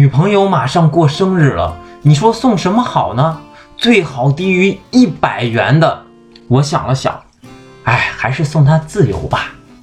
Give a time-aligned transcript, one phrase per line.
[0.00, 3.38] 女朋友马上过生日了，你说送什么好呢？
[3.76, 6.02] 最好低于一百元的。
[6.48, 7.20] 我想了想，
[7.84, 9.48] 哎，还是送她自由吧。